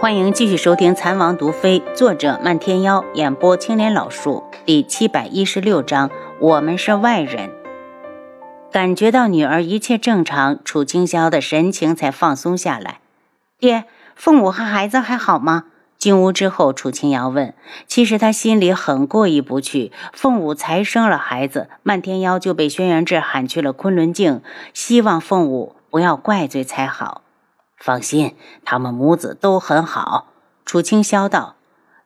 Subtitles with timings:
[0.00, 6.08] 欢迎继续收听《残王毒妃》，作者漫天妖，演播青莲老树，第七百一十六章。
[6.38, 7.50] 我们是外人。
[8.70, 13.00] 感觉到女儿一切正常，楚清霄的神情才放松下来。
[13.58, 15.64] 爹，凤舞和孩子还好吗？
[15.98, 17.52] 进屋之后，楚清瑶问。
[17.88, 24.42] 其实他心里很过意不去，凤舞才生了孩子，漫天妖就被轩辕志喊去了昆仑镜，
[24.72, 27.22] 希望凤舞不要怪罪才好。
[27.78, 28.34] 放心，
[28.64, 30.26] 他们母子都很好。
[30.64, 31.56] 楚清霄道：“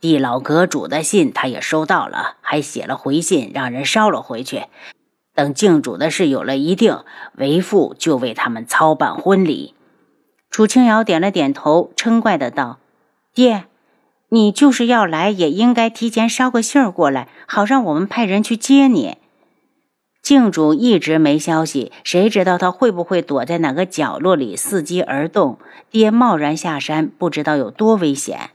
[0.00, 4.64] 地老阁主的信他也收到了，还写了回信，让人捎了回去。
[5.34, 9.74] 等靖主的事有了一定，为父就为他们操办婚礼。”
[10.50, 12.78] 楚清瑶点了点头，嗔怪的道
[13.34, 13.66] ：“爹，
[14.30, 19.18] 你就是要来，也应该提前捎个信儿过来，好让我们派人去接你。”
[20.28, 25.58] 靖主一直没消息，谁知道他会不会躲在哪个角落里伺机而动？
[25.88, 28.50] 爹贸然下山，不知道有多危险。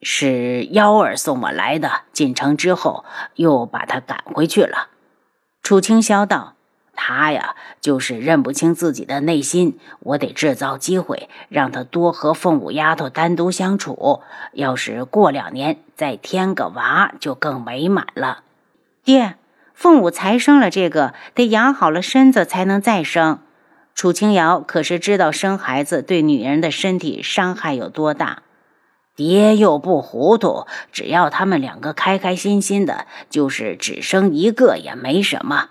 [0.00, 3.04] 是幺儿送我来的，进城之后
[3.34, 4.88] 又把他赶回去了。
[5.62, 6.54] 楚清霄道
[6.96, 14.22] ：“他呀，就是认不清自己的内心，我得制造机会，让他多和凤舞丫头单独相处。
[14.54, 18.44] 要是过两年再添个娃，就更美满了。”
[19.04, 19.36] 爹。
[19.74, 23.40] 凤舞才生了这个，得养好了身子才能再生。
[23.94, 28.42] 楚清瑶可是知道生孩子对女人的身体伤害有多大，
[29.14, 35.68] 爹又不糊涂，只要他们两个开开心心的，就是只生一个也没什么。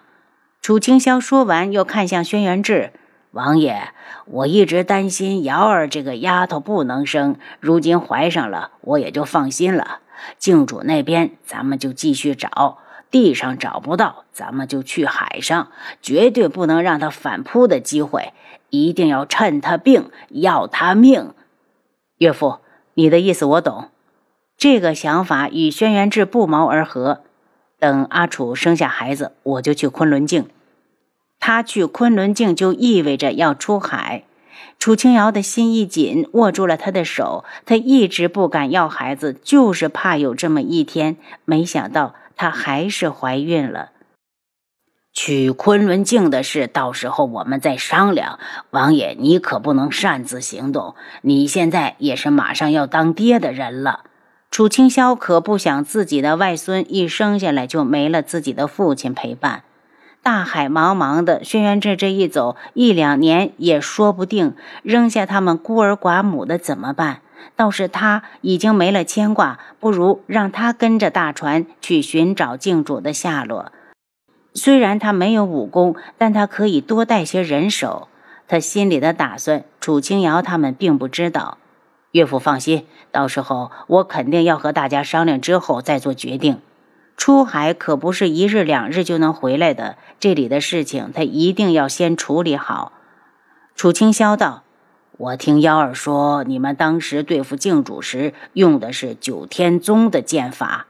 [0.61, 2.93] 楚清霄说完，又看向轩辕志
[3.31, 3.89] 王爷，
[4.25, 9.99] 我一直担心瑶儿这个丫头不能生，如今怀上了，我也就放心了。
[10.37, 12.77] 靖主那边，咱们就继续找。
[13.13, 15.67] 地上找不到，咱们就去海上，
[16.01, 18.33] 绝对不能让他反扑的机会，
[18.71, 21.31] 一定要趁他病要他命。
[22.17, 22.57] 岳父，
[22.95, 23.91] 你的意思我懂，
[24.57, 27.21] 这个想法与轩辕志不谋而合。
[27.77, 30.49] 等阿楚生下孩子，我就去昆仑镜。
[31.39, 34.23] 他去昆仑镜就意味着要出海。
[34.79, 37.45] 楚清瑶的心一紧，握住了他的手。
[37.67, 41.15] 他一直不敢要孩子，就是怕有这么一天。
[41.45, 42.15] 没想到。
[42.35, 43.91] 她还是怀孕了。
[45.15, 48.39] 取昆仑镜的事，到时候我们再商量。
[48.71, 50.95] 王爷，你可不能擅自行动。
[51.21, 54.05] 你现在也是马上要当爹的人了。
[54.49, 59.63] 楚清霄可不想自己的外孙一生下来就没了自己的父亲陪伴。
[60.21, 64.55] 大海茫茫的，轩辕志这一走，一两年也说不定。
[64.83, 67.22] 扔下他们孤儿寡母的怎么办？
[67.55, 73.71] 倒是他已经没了牵挂，不如让他跟着大船去寻找靖主的下落。
[74.53, 78.07] 虽然他没有武功，但他可以多带些人手。
[78.47, 81.57] 他心里的打算，楚清瑶他们并不知道。
[82.11, 86.59] 岳父放心，到时候我肯定要和大家商量之后再做决定。
[87.15, 92.91] 出海可不是一日两日就能回来的，这里的事情他一定要先处理好。
[93.75, 94.62] 楚清霄道。
[95.17, 100.87] 我听幺儿说，你们当时对付靖主时用的是九天宗的剑法，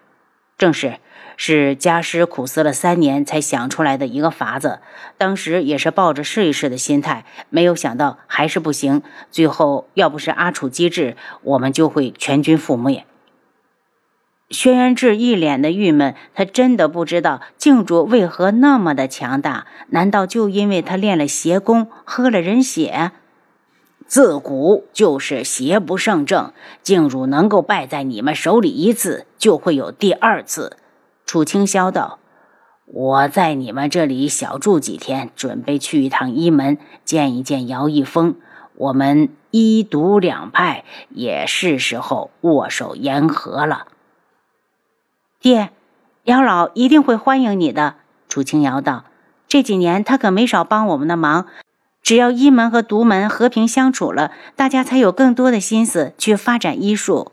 [0.58, 1.00] 正是，
[1.36, 4.80] 是家师苦思了三年才想出来的一个法子。
[5.18, 9.04] 当时也是抱着试一试的心态，没有想到还是不行。
[9.30, 13.06] 最后要不是阿楚机智，我们就会全军覆灭。
[14.50, 23.12] 轩辕志一脸的郁闷，他真的不知道靖主为何那么的强大，难道就因为他练了邪功，喝了人血？
[24.14, 26.54] 自古就是邪不胜正，
[26.84, 30.78] 静茹能够败在你们手里一次，就会有第二次。
[31.26, 32.20] 楚清霄道
[32.86, 38.36] ：“我在你们这里小住几天，准备去一趟一门，见一见姚一峰。
[38.76, 43.88] 我们一独两派，也是时候握手言和了。”
[45.42, 45.72] 爹，
[46.26, 47.96] 姚老一定会欢迎你的。
[48.30, 49.06] 楚清瑶道
[49.50, 51.48] ：“这几年他可没少帮我们的忙。”
[52.04, 57.32] 只要一门和独门和平相处了，大家才有更多的心思去发展医术。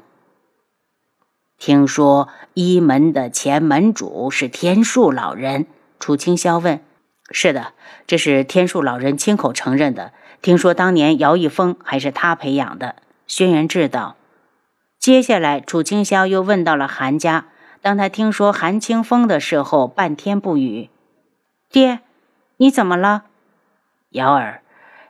[1.58, 5.66] 听说一门的前门主是天树老人，
[5.98, 6.80] 楚清霄问
[7.30, 7.72] ：“是的，
[8.06, 10.12] 这是天树老人亲口承认的。
[10.40, 12.94] 听说当年姚一峰还是他培养的。”
[13.26, 14.16] 轩辕志道。
[14.98, 17.46] 接下来，楚清霄又问到了韩家。
[17.82, 20.90] 当他听说韩清风的时候，半天不语。
[21.70, 22.00] 爹，
[22.58, 23.24] 你怎么了？
[24.10, 24.62] 瑶儿，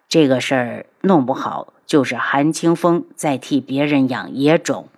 [0.09, 4.89] 这个事儿弄不好就是韩清风在替别人养野种。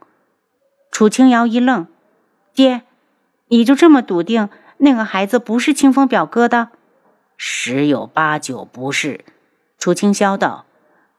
[0.91, 1.87] 楚清瑶一愣
[2.53, 2.83] ：“爹，
[3.47, 6.71] 你就这么笃定那个孩子不是清风表哥的？”
[7.39, 9.25] 十有八九不是。
[9.79, 10.67] 楚清霄道：“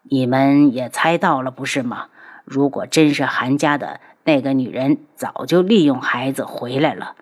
[0.03, 2.07] 你们也猜到了，不是吗？
[2.43, 7.15] 如果真是韩家的那个女人，早就利用孩子回来了。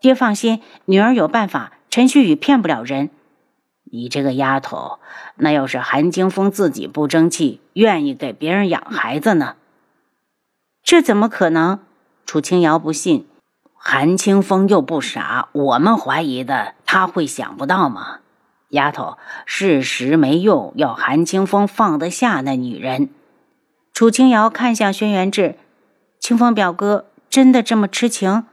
[0.00, 1.72] 爹放心，女儿有办法。
[1.88, 3.08] 陈旭宇骗不了人。
[3.94, 4.98] 你这个丫头，
[5.36, 9.54] 那要是韩清风自己不争气，愿意给别人养孩子呢？
[10.82, 11.78] 这怎么可能？
[12.26, 13.28] 楚清瑶不信。
[13.76, 18.18] 韩清风又不傻，我们怀疑的他会想不到吗？
[18.70, 23.10] 丫头，事实没用，要韩清风放得下那女人。
[23.92, 25.54] 楚清瑶看向轩辕志，
[26.18, 28.44] 清风表哥真的这么痴情？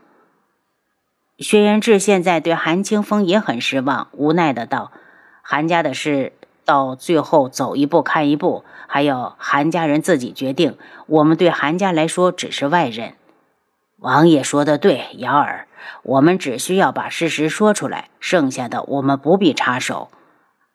[1.40, 4.92] 轩辕志现在对韩清风也很失望，无奈的道
[5.42, 6.34] ：“韩家的事
[6.66, 10.78] 到最后走一步看一步，还要韩家人自己决定。
[11.08, 13.14] 我们对韩家来说只是外人。”
[14.00, 15.68] 王爷说的对，瑶儿，
[16.04, 20.10] 我们只需要把事实说出来，剩下的我们不必插手。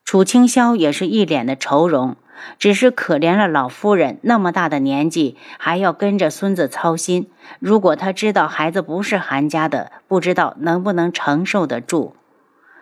[0.05, 2.17] 楚清霄也是一脸的愁容。
[2.59, 7.31] 只是可怜了老夫人，那么大的年纪还要跟着孙子操心。
[7.59, 12.15] 如果他知道孩子不是韩家的，不知道能不能承受得住。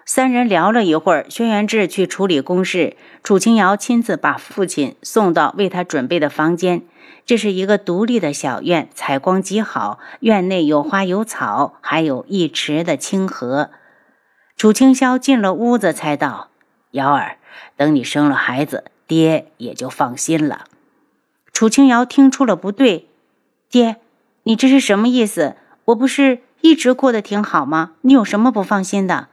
[0.06, 6.82] 三人聊了一会儿，轩辕志去处理公事，楚清瑶亲自把父亲送到为他准备的房间。
[7.24, 13.70] 这是一个独立的小院，采光极好，院内有花有草，还有一池的清河。
[14.56, 16.48] 楚清霄进了屋子，才道
[16.92, 17.38] ：“瑶儿，
[17.76, 20.64] 等你生了孩子。”爹也就放心了。
[21.52, 23.06] 楚清瑶听出了不对，
[23.70, 23.96] 爹，
[24.44, 25.56] 你这是什么意思？
[25.86, 27.92] 我不是一直过得挺好吗？
[28.00, 29.28] 你有什么不放心的？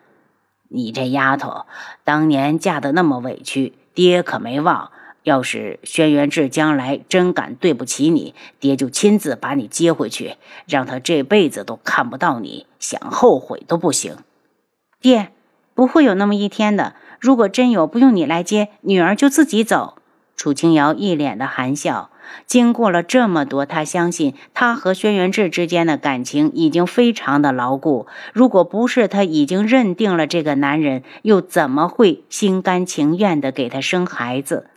[0.74, 1.66] 你这丫头，
[2.06, 4.92] 当年嫁得那么委屈，爹可没忘。
[5.24, 14.16] 要是轩辕志将来真敢对不起你，爹就亲自把你接回去，让他这辈子都看不到你，想后悔都不行。
[15.02, 15.32] 爹，
[15.76, 16.96] 不会有那么一天的。
[17.20, 19.98] 如果真有，不用你来接，女儿就自己走。
[20.38, 22.11] 楚清瑶一脸的含笑。
[22.46, 28.08] 经过了这么多，她相信她和轩辕志之间的感情已经非常的牢固。
[28.34, 34.68] 如果不是她已经认定了这个男人，又怎么会心甘情愿的给他生孩子？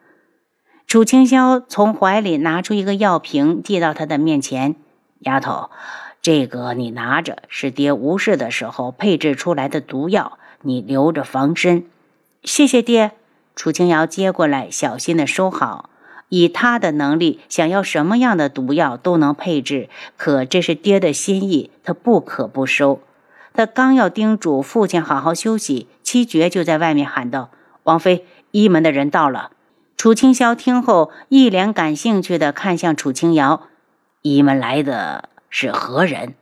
[0.86, 4.76] 楚清霄从怀里拿出一个药瓶，递到他的面前
[5.20, 5.70] ：“丫头，
[6.22, 11.86] 这个你拿着，是爹无事的时候配制出来的毒药，你留着防身。”
[12.44, 13.12] 谢谢爹，
[13.56, 15.88] 楚清瑶接过来，小心的收好。
[16.28, 19.88] 以他的能力，想要什么样的毒药都能配置。
[20.16, 23.00] 可这是爹的心意，他不可不收。
[23.52, 27.50] 他刚要叮嘱父亲好好休息，七绝就在外面喊道
[27.84, 29.50] ：“王妃，一门的人到了。”
[29.96, 33.68] 楚清霄听后，一脸感兴趣的看向楚清瑶
[34.22, 36.34] ：“一门来的是何人？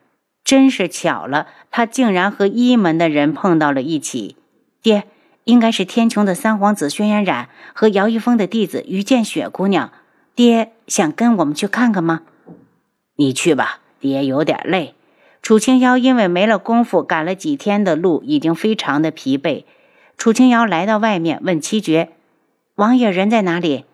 [0.42, 4.36] 真是巧了，他竟然和一门的人碰到了一起。”
[4.82, 5.04] 爹。
[5.44, 9.90] 应该是天穹的三皇子轩辕染和姚一峰的弟子于见雪姑娘。
[10.34, 12.22] 爹想跟我们去看看吗？
[13.16, 14.94] 你去吧，爹有点累。
[15.42, 19.64] 楚清瑶因为没了功夫，赶了几天的路，已经非常的疲惫。
[20.16, 22.10] 楚清瑶来到外面，问七绝
[22.76, 23.84] ：“王爷人在哪里？”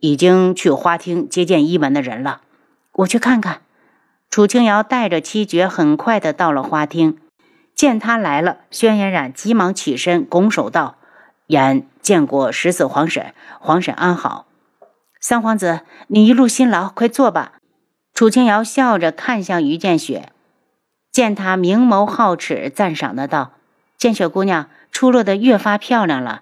[0.00, 2.42] 已经去花厅接见一门的人了。
[2.92, 3.62] 我去看看。
[4.28, 7.16] 楚清瑶带着七绝，很快的到了花厅。
[7.76, 10.96] 见他来了，轩辕染急忙起身，拱手道
[11.46, 14.46] ：“言见过十四皇婶，皇婶安好。
[15.20, 17.52] 三皇子，你一路辛劳，快坐吧。”
[18.14, 20.32] 楚清瑶笑着看向于见雪，
[21.12, 23.52] 见他明眸皓齿，赞赏的道
[23.98, 26.40] ：“见雪姑娘出落的越发漂亮了。”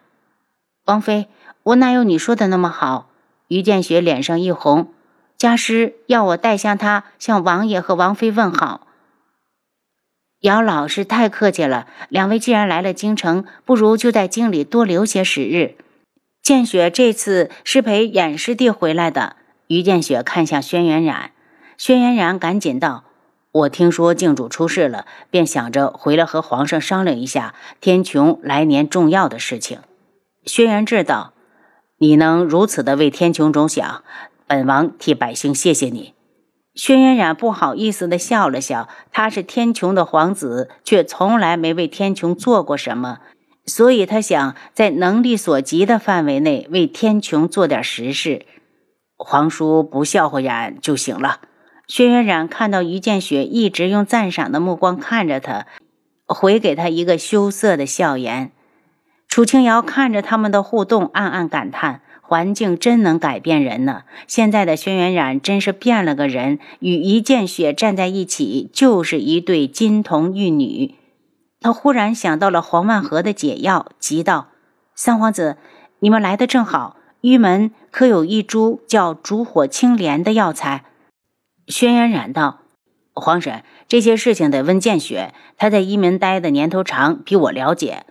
[0.87, 1.29] 王妃，
[1.65, 3.09] 我哪有你说的那么好？
[3.49, 4.93] 于见雪脸上一红，
[5.37, 8.87] 家师要我代向他向王爷和王妃问好。
[10.45, 15.77] 姚老师太客气了，两位既然来了京城，不如就在京里多留些时日。
[16.43, 19.37] 见雪这次是陪偃师弟回来的。
[19.69, 21.31] 于见雪看向轩辕染，
[21.79, 23.05] 轩辕染赶紧道
[23.53, 29.79] ：“我听说靖主出事了，便想着回来和皇上商量一下天穹来年重要的事情。”
[30.45, 31.33] 轩辕志道
[31.97, 34.05] ：“你能如此的为天穹着想，
[34.47, 36.13] 本王替百姓谢谢你。”
[36.75, 43.21] 轩辕染不好意思的笑了笑，他是天穹的皇子，却从来没为天穹做过什么，
[43.65, 48.45] 所以他想在能力所及的范围内为天穹做点实事。
[49.17, 51.41] 皇叔不笑话染就行了。
[51.87, 55.67] 轩辕染看到于建雪一直用赞赏的目光看着他，
[56.27, 58.51] 回给他一个羞涩的笑颜。
[59.29, 62.01] 楚清瑶看着他们的互动，暗暗感叹。
[62.27, 64.05] 环境真能改变人呢！
[64.27, 70.95] 现在的轩辕染真是变了个人，与一见雪站在一起就是一对金童玉女。
[71.61, 74.49] 他忽然想到了黄万和的解药，急道
[74.97, 75.59] ：“三皇子，
[75.99, 76.97] 你们来的正好。
[77.21, 80.85] 玉门可有一株叫烛火青莲的药材？
[81.67, 82.61] 轩辕染道
[83.15, 88.05] ：“皇婶，这些事情得问见雪，他在一门待的年头长，比我了解。”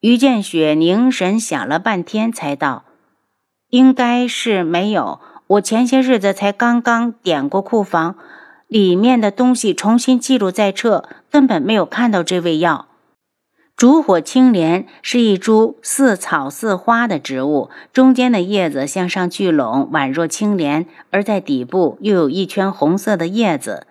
[0.00, 2.84] 于见雪凝神想了半天，才道
[3.70, 5.20] ：“应该是没有。
[5.46, 8.16] 我前些日子才刚刚点过库房，
[8.66, 12.86] 里面的东西重新记录在册，根本没有看到这味药。”
[13.76, 23.86] 烛火青莲是一株似草似花的植物，中间的叶子向上聚拢，宛若青莲；而在底部又有一圈红色的叶子，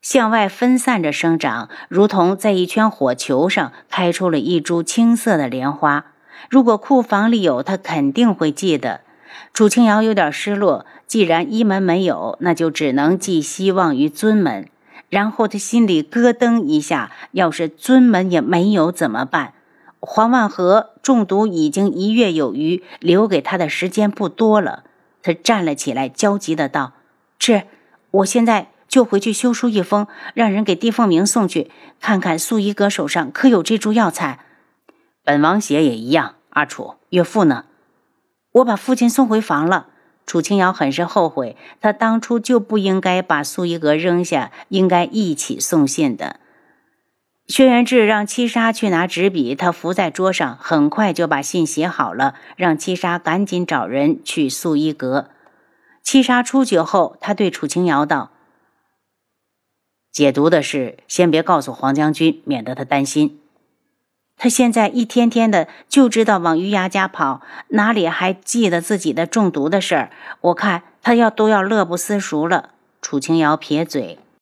[0.00, 6.06] 向外分散着生长，如同在一圈火球上开出了一株青色的莲花。
[6.48, 9.00] 如果库房里有，他肯定会记得。
[9.52, 14.68] 楚清瑶有点失落，既然一门没有，那就只能寄希望于尊门。
[15.08, 19.52] 然后他心里咯噔一下，要是尊门也没有怎么办？
[20.00, 24.84] 黄万和中毒已经一月有余，留给他的时间不多了。
[25.22, 26.94] 他站了起来，焦急的道
[27.38, 27.64] ：“是，
[28.10, 31.70] 我现在就回去修书一封，让人给帝凤鸣送去，
[32.00, 34.40] 看看素衣阁手上可有这株药材。
[35.22, 36.34] 本王写也一样。
[36.50, 37.64] 阿楚，岳父呢？
[38.52, 39.88] 我把父亲送回房了。”
[40.24, 46.38] 楚清瑶很是后悔，她当初就不应该把苏一格扔下，应该一起送信的。
[47.48, 55.28] 轩辕志让七杀去拿纸笔，他伏在桌上，很快就把信写好了，让七杀赶紧找人去素衣阁。
[56.02, 58.30] 七杀出去后，他对楚清瑶道
[60.12, 63.40] ：“解毒的事先别告诉黄将军，免得他担心。”
[64.36, 70.10] 他现在一天天的就知道往余牙家跑，哪里还记得自己的中毒的事儿？
[70.40, 72.70] 我看他要都要乐不思蜀了。
[73.00, 74.18] 楚清瑶撇嘴。